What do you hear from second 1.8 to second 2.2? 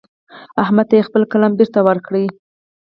ورکړ.